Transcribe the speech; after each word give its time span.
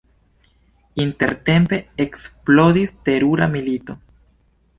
Intertempe 1.03 1.77
eksplodis 2.07 2.95
terura 3.11 3.51
milito. 3.55 3.99